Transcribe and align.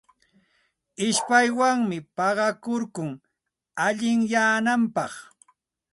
Ishpaywanmi 1.07 1.97
paqakurkun 2.15 3.09
allinyananpaq. 3.85 5.13